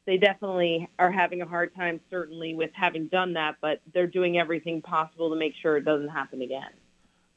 [0.06, 4.38] they definitely are having a hard time, certainly with having done that, but they're doing
[4.38, 6.72] everything possible to make sure it doesn't happen again.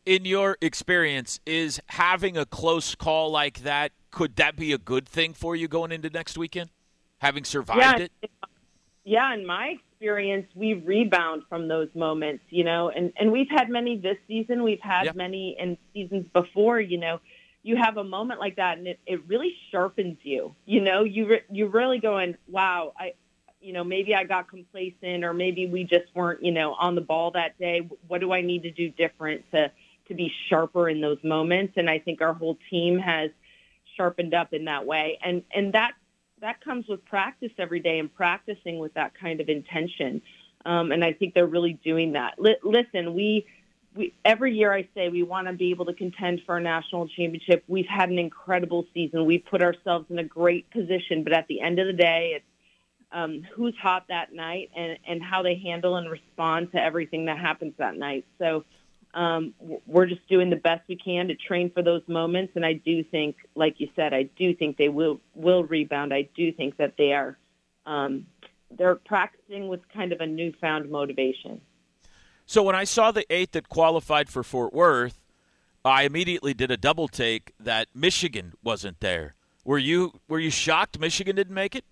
[0.07, 5.09] In your experience, is having a close call like that could that be a good
[5.09, 6.71] thing for you going into next weekend,
[7.19, 8.13] having survived yeah, it?
[9.05, 13.69] Yeah, in my experience, we rebound from those moments, you know, and and we've had
[13.69, 14.63] many this season.
[14.63, 15.13] We've had yeah.
[15.17, 17.21] many in seasons before, you know.
[17.65, 20.55] You have a moment like that, and it, it really sharpens you.
[20.67, 23.15] You know, you re- you're really going, wow, I,
[23.61, 27.01] you know, maybe I got complacent, or maybe we just weren't, you know, on the
[27.01, 27.89] ball that day.
[28.09, 29.71] What do I need to do different to
[30.09, 31.75] to be sharper in those moments?
[31.77, 33.31] And I think our whole team has
[33.97, 35.19] sharpened up in that way.
[35.25, 35.93] And and that
[36.41, 40.21] that comes with practice every day and practicing with that kind of intention.
[40.65, 42.35] Um, and I think they're really doing that.
[42.45, 43.47] L- listen, we
[43.95, 47.09] we every year I say we want to be able to contend for a national
[47.09, 47.65] championship.
[47.69, 49.25] We've had an incredible season.
[49.25, 52.45] We've put ourselves in a great position, but at the end of the day, it's
[53.13, 57.39] um, who's hot that night and, and how they handle and respond to everything that
[57.39, 58.25] happens that night.
[58.39, 58.65] So
[59.15, 59.55] um,
[59.87, 62.53] we're just doing the best we can to train for those moments.
[62.57, 66.15] And I do think, like you said, I do think they will will rebound.
[66.15, 67.37] I do think that they are
[67.85, 68.27] um,
[68.71, 71.61] they're practicing with kind of a newfound motivation.
[72.47, 75.21] So when I saw the eight that qualified for Fort Worth,
[75.85, 79.35] I immediately did a double take that Michigan wasn't there.
[79.65, 81.85] Were you were you shocked Michigan didn't make it?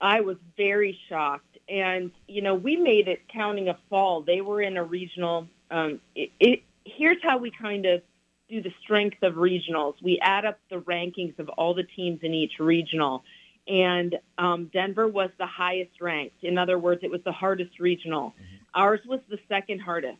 [0.00, 4.22] I was very shocked, and you know we made it counting a fall.
[4.22, 8.02] They were in a regional um, it, it, here's how we kind of
[8.48, 9.94] do the strength of regionals.
[10.02, 13.24] We add up the rankings of all the teams in each regional,
[13.66, 16.42] and um, Denver was the highest ranked.
[16.42, 18.30] In other words, it was the hardest regional.
[18.30, 18.56] Mm-hmm.
[18.74, 20.18] Ours was the second hardest.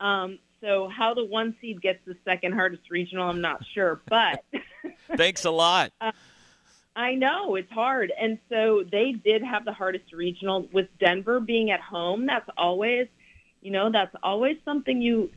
[0.00, 4.00] Um, so how the one seed gets the second hardest regional, I'm not sure.
[4.08, 4.44] But
[5.16, 5.92] thanks a lot.
[6.00, 6.12] Uh,
[6.96, 10.68] I know it's hard, and so they did have the hardest regional.
[10.72, 13.06] With Denver being at home, that's always–
[13.64, 15.30] you know, that's always something you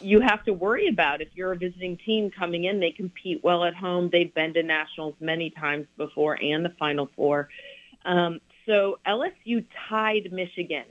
[0.00, 2.78] you have to worry about if you're a visiting team coming in.
[2.78, 4.10] They compete well at home.
[4.12, 7.48] They've been to nationals many times before and the Final Four.
[8.04, 10.84] Um, so LSU tied Michigan,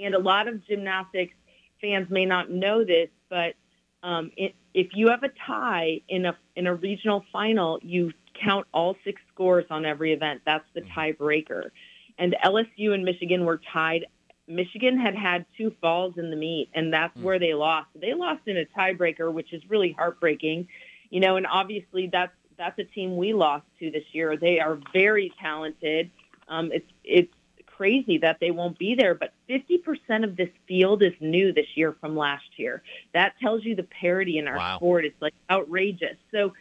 [0.00, 1.34] and a lot of gymnastics
[1.80, 3.54] fans may not know this, but
[4.02, 8.10] um, it, if you have a tie in a in a regional final, you
[8.42, 10.40] count all six scores on every event.
[10.46, 10.98] That's the mm-hmm.
[10.98, 11.70] tiebreaker.
[12.16, 14.06] And LSU and Michigan were tied
[14.46, 17.22] Michigan had had two falls in the meet, and that's mm.
[17.22, 17.88] where they lost.
[17.94, 20.68] They lost in a tiebreaker, which is really heartbreaking,
[21.10, 21.36] you know.
[21.36, 24.36] And obviously, that's that's a team we lost to this year.
[24.36, 26.10] They are very talented.
[26.48, 27.32] Um, it's it's
[27.76, 31.96] crazy that they won't be there, but 50% of this field is new this year
[32.00, 32.82] from last year.
[33.12, 34.76] That tells you the parity in our Wow.
[34.76, 35.04] sport.
[35.04, 36.16] It's like outrageous.
[36.30, 36.52] So,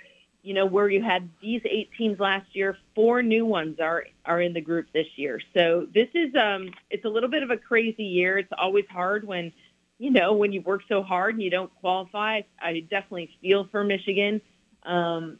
[0.44, 4.42] you know, where you had these eight teams last year, four new ones are are
[4.42, 5.40] in the group this year.
[5.56, 8.38] So this is um it's a little bit of a crazy year.
[8.38, 9.54] It's always hard when
[10.00, 12.42] you know, when you work so hard and you don't qualify.
[12.62, 14.42] I definitely feel for Michigan.
[14.84, 15.40] Um,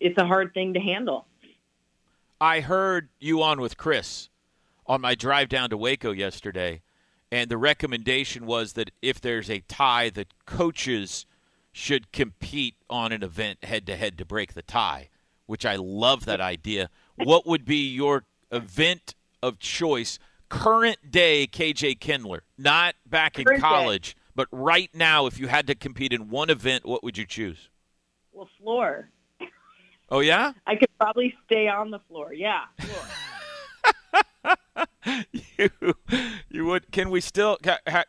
[0.00, 1.26] it's a hard thing to handle.
[2.40, 4.30] I heard you on with Chris
[4.86, 6.82] on my drive down to Waco yesterday,
[7.30, 11.24] and the recommendation was that if there's a tie, that coaches
[11.76, 15.08] should compete on an event head to head to break the tie,
[15.46, 16.88] which I love that idea.
[17.16, 23.60] What would be your event of choice, current day KJ Kindler, not back in Current
[23.60, 23.68] day.
[23.68, 27.26] college, but right now, if you had to compete in one event, what would you
[27.26, 27.68] choose?
[28.32, 29.08] Well, floor.
[30.10, 30.52] Oh, yeah?
[30.68, 32.32] I could probably stay on the floor.
[32.32, 34.46] Yeah, floor.
[35.32, 35.70] you,
[36.48, 37.58] you would can we still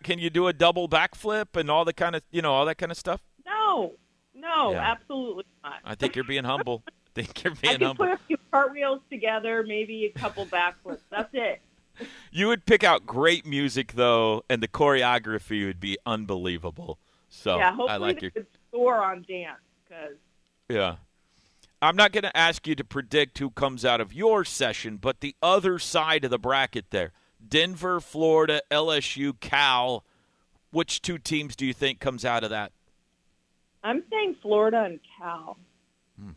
[0.03, 2.77] can you do a double backflip and all the kind of you know all that
[2.77, 3.21] kind of stuff
[3.75, 3.93] no,
[4.33, 4.91] no, Yeah.
[4.91, 5.73] absolutely not.
[5.83, 8.37] i think you're being humble i think you're I being could humble put a few
[8.51, 10.99] cartwheels together, maybe a couple backflips.
[11.09, 11.61] That's it.
[12.31, 16.99] you would pick out great music though and the choreography would be unbelievable
[17.29, 20.15] so yeah, hopefully i like they your could score on dance because
[20.69, 20.95] yeah
[21.81, 25.21] i'm not going to ask you to predict who comes out of your session but
[25.21, 27.13] the other side of the bracket there
[27.47, 30.03] denver florida lsu cal
[30.71, 32.73] which two teams do you think comes out of that
[33.85, 35.57] I'm saying Florida and Cal.
[36.19, 36.29] Hmm.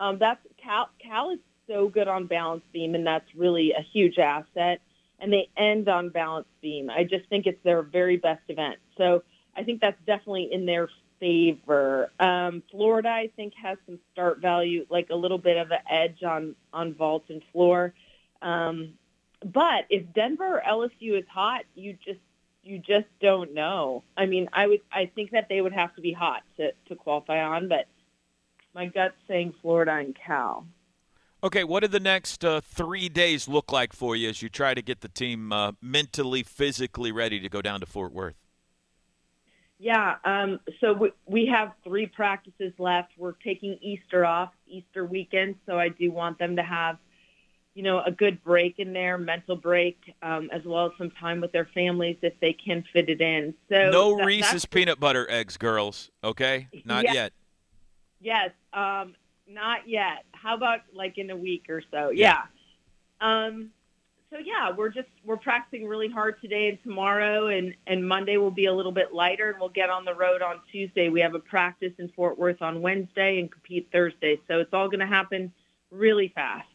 [0.00, 0.90] Um, that's Cal.
[1.00, 1.38] Cal is
[1.68, 4.80] so good on balance beam, and that's really a huge asset.
[5.20, 6.90] And they end on balance beam.
[6.90, 8.78] I just think it's their very best event.
[8.96, 9.22] So
[9.56, 10.88] I think that's definitely in their
[11.20, 12.10] favor.
[12.18, 16.24] Um, Florida, I think, has some start value, like a little bit of an edge
[16.24, 17.94] on on vault and floor.
[18.42, 18.94] Um,
[19.44, 22.18] but if Denver or LSU is hot, you just
[22.62, 24.04] you just don't know.
[24.16, 26.94] I mean, I would I think that they would have to be hot to to
[26.94, 27.86] qualify on, but
[28.74, 30.66] my gut's saying Florida and Cal.
[31.42, 34.74] Okay, what do the next uh, three days look like for you as you try
[34.74, 38.36] to get the team uh, mentally, physically ready to go down to Fort Worth?
[39.78, 43.12] Yeah, um, so we, we have three practices left.
[43.16, 46.98] We're taking Easter off, Easter weekend, so I do want them to have,
[47.80, 51.40] you know, a good break in there, mental break, um, as well as some time
[51.40, 53.54] with their families if they can fit it in.
[53.70, 56.10] So no that- Reese's peanut butter eggs, girls.
[56.22, 57.12] Okay, not Yeah.
[57.14, 57.32] yet.
[58.20, 59.14] Yes, um,
[59.48, 60.26] not yet.
[60.32, 62.10] How about like in a week or so?
[62.10, 62.42] Yeah.
[63.22, 63.46] Yeah.
[63.46, 63.70] Um,
[64.28, 68.50] so yeah, we're just we're practicing really hard today and tomorrow, and and Monday will
[68.50, 71.08] be a little bit lighter, and we'll get on the road on Tuesday.
[71.08, 74.88] We have a practice in Fort Worth on Wednesday and compete Thursday, so it's all
[74.88, 75.50] going to happen
[75.90, 76.68] really fast.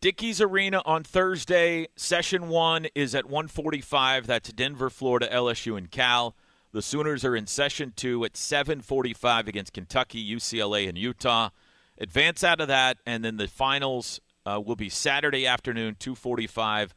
[0.00, 1.88] Dickies Arena on Thursday.
[1.96, 4.26] Session one is at 1:45.
[4.26, 6.36] That's Denver, Florida, LSU, and Cal.
[6.70, 11.50] The Sooners are in session two at 7:45 against Kentucky, UCLA, and Utah.
[11.98, 16.94] Advance out of that, and then the finals uh, will be Saturday afternoon, 2:45,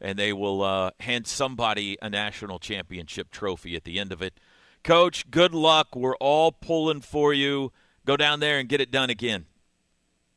[0.00, 4.34] and they will uh, hand somebody a national championship trophy at the end of it.
[4.82, 5.94] Coach, good luck.
[5.94, 7.70] We're all pulling for you.
[8.04, 9.46] Go down there and get it done again.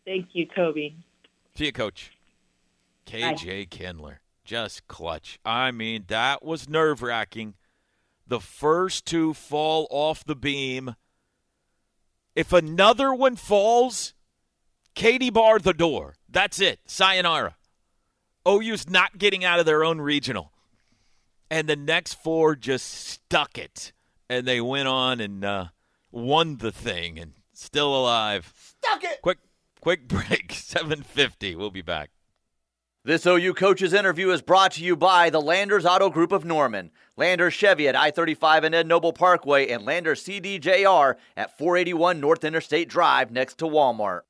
[0.06, 0.96] Thank you, Toby.
[1.56, 2.12] See you, Coach.
[3.06, 5.40] KJ Kindler, just clutch.
[5.46, 7.54] I mean, that was nerve wracking.
[8.26, 10.96] The first two fall off the beam.
[12.36, 14.16] If another one falls,
[14.96, 16.16] Katie bar the door.
[16.28, 16.80] That's it.
[16.88, 17.56] Sayonara.
[18.48, 20.52] OU's not getting out of their own regional.
[21.52, 23.94] And the next four just stuck it.
[24.28, 25.66] And they went on and uh,
[26.12, 28.52] won the thing and still alive.
[28.82, 29.22] Stuck it.
[29.22, 29.38] Quick
[29.84, 30.54] quick break.
[30.54, 31.56] 750.
[31.58, 32.10] We'll be back.
[33.06, 36.90] This OU coach's interview is brought to you by the Landers Auto Group of Norman,
[37.18, 42.46] Landers Chevy at I 35 and Ed Noble Parkway, and Landers CDJR at 481 North
[42.46, 44.22] Interstate Drive next to Walmart.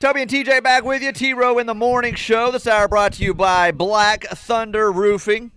[0.00, 1.12] Toby and TJ back with you.
[1.12, 2.50] T Row in the Morning Show.
[2.50, 5.50] This hour brought to you by Black Thunder Roofing.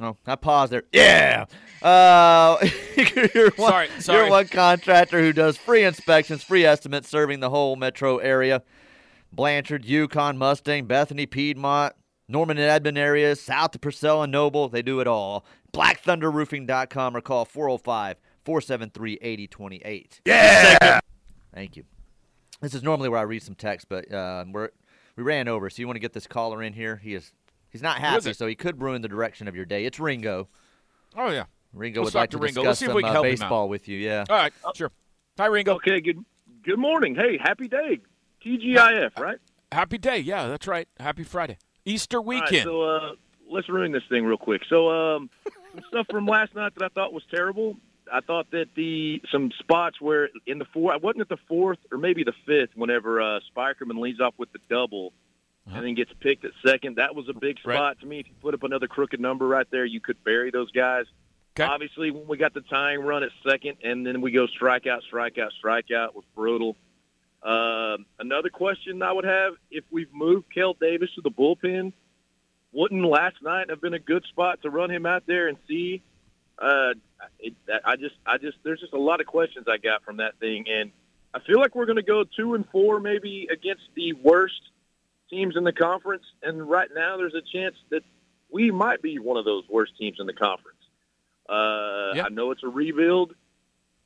[0.00, 0.84] Oh, I paused there.
[0.92, 1.46] Yeah.
[1.82, 2.58] Uh,
[3.34, 4.18] you're one, Sorry, sorry.
[4.20, 8.62] You're one contractor who does free inspections, free estimates, serving the whole metro area.
[9.32, 11.94] Blanchard, Yukon, Mustang, Bethany, Piedmont,
[12.28, 14.68] Norman and Edmond areas, south of Purcell and Noble.
[14.68, 15.44] They do it all.
[15.72, 20.20] BlackThunderRoofing.com or call 405 473 8028.
[20.24, 21.00] Yeah.
[21.54, 21.84] Thank you.
[22.60, 24.70] This is normally where I read some text, but uh, we're,
[25.16, 25.70] we ran over.
[25.70, 26.96] So you want to get this caller in here?
[26.96, 27.32] He is
[27.70, 29.84] he's not happy, so he could ruin the direction of your day.
[29.84, 30.48] It's Ringo.
[31.16, 31.44] Oh, yeah.
[31.72, 32.62] Ringo Let's would like to to Ringo.
[32.62, 33.98] discuss Let's see if some we can uh, help baseball with you.
[33.98, 34.24] Yeah.
[34.28, 34.90] All right, sure.
[35.38, 35.74] Hi, Ringo.
[35.76, 36.00] Okay.
[36.00, 36.24] Good.
[36.64, 37.14] Good morning.
[37.14, 38.00] Hey, happy day.
[38.44, 39.38] TGIF, right?
[39.72, 40.18] Happy day.
[40.18, 40.88] Yeah, that's right.
[40.98, 41.58] Happy Friday.
[41.84, 42.64] Easter All right, weekend.
[42.64, 43.12] so uh,
[43.50, 44.62] let's ruin this thing real quick.
[44.68, 45.30] So um,
[45.74, 47.76] some stuff from last night that I thought was terrible.
[48.12, 51.78] I thought that the some spots where in the four, I wasn't at the fourth
[51.92, 52.70] or maybe the fifth.
[52.74, 55.12] Whenever uh, Spikerman leads off with the double,
[55.66, 58.00] and then gets picked at second, that was a big spot Right.
[58.00, 58.20] to me.
[58.20, 61.04] If you put up another crooked number right there, you could bury those guys.
[61.52, 61.64] Okay.
[61.64, 65.50] Obviously, when we got the tying run at second, and then we go strikeout, strikeout,
[65.62, 66.76] strikeout was brutal.
[67.42, 71.92] Um another question I would have: if we've moved Kel Davis to the bullpen,
[72.72, 76.02] wouldn't last night have been a good spot to run him out there and see?
[76.58, 76.94] Uh,
[77.38, 80.38] it, I just, I just, there's just a lot of questions I got from that
[80.38, 80.90] thing, and
[81.32, 84.60] I feel like we're going to go two and four maybe against the worst
[85.30, 88.02] teams in the conference, and right now there's a chance that
[88.50, 90.77] we might be one of those worst teams in the conference.
[91.48, 92.24] Uh, Yeah.
[92.26, 93.34] I know it's a rebuild.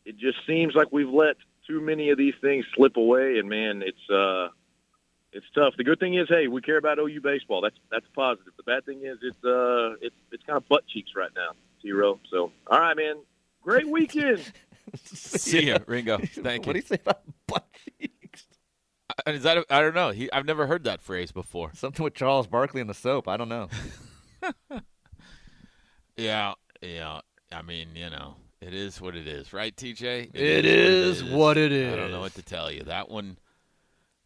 [0.05, 1.36] It just seems like we've let
[1.66, 4.49] too many of these things slip away, and man, it's uh,
[5.32, 5.74] it's tough.
[5.76, 7.61] The good thing is, hey, we care about OU baseball.
[7.61, 8.53] That's that's positive.
[8.57, 12.18] The bad thing is, it's uh, it's it's kind of butt cheeks right now, zero.
[12.30, 13.16] So, all right, man,
[13.62, 14.43] great weekend.
[15.05, 16.18] See ya, Ringo.
[16.24, 16.72] Thank you.
[16.72, 16.82] what do you.
[16.82, 17.66] you say about butt
[18.01, 18.47] cheeks?
[19.26, 19.59] Uh, Is that?
[19.59, 20.11] A, I don't know.
[20.11, 21.70] He, I've never heard that phrase before.
[21.74, 23.28] Something with Charles Barkley and the soap.
[23.28, 23.68] I don't know.
[26.16, 27.20] Yeah, yeah.
[27.55, 30.34] I mean, you know, it is what it is, right, TJ?
[30.34, 31.92] It is what it is.
[31.92, 32.84] I don't know what to tell you.
[32.84, 33.38] That one,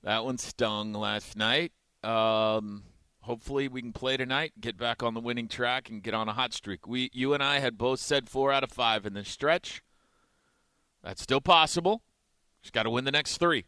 [0.02, 1.72] that one stung last night.
[2.04, 2.84] Um,
[3.20, 6.32] hopefully, we can play tonight, get back on the winning track, and get on a
[6.32, 6.86] hot streak.
[6.86, 9.82] We, you and I, had both said four out of five in this stretch.
[11.02, 12.02] That's still possible.
[12.62, 13.64] Just got to win the next three.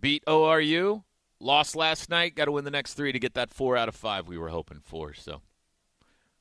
[0.00, 1.04] Beat ORU.
[1.40, 2.34] Lost last night.
[2.34, 4.48] Got to win the next three to get that four out of five we were
[4.48, 5.14] hoping for.
[5.14, 5.42] So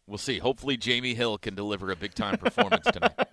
[0.08, 0.40] we'll see.
[0.40, 3.14] Hopefully, Jamie Hill can deliver a big time performance tonight.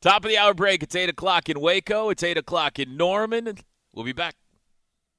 [0.00, 0.82] Top of the hour break.
[0.82, 2.10] It's 8 o'clock in Waco.
[2.10, 3.56] It's 8 o'clock in Norman.
[3.92, 4.34] We'll be back.